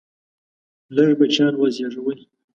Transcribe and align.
لږ 0.95 1.09
بچیان 1.19 1.53
وزیږوئ! 1.57 2.15